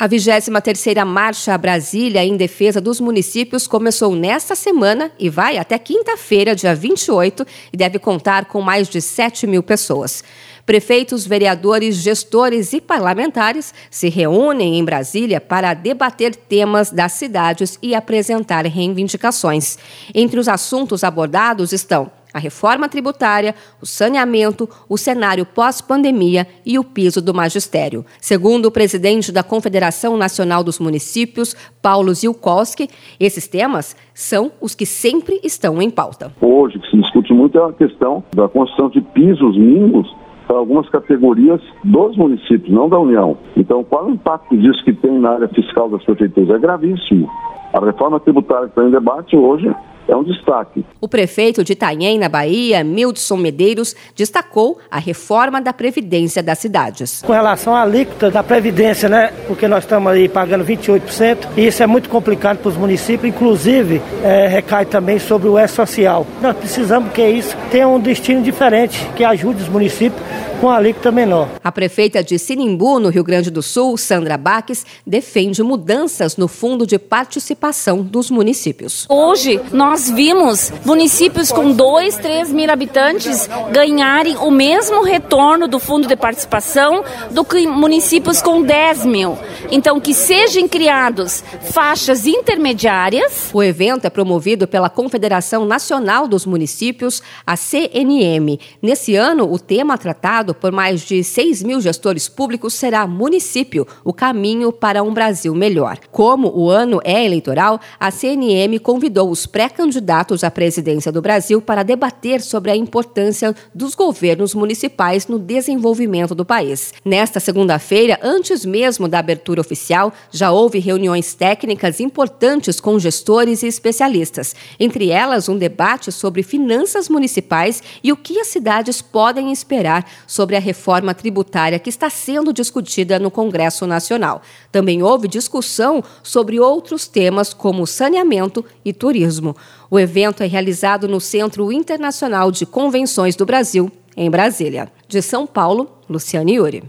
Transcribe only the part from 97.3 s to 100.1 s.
a CNM. Nesse ano, o tema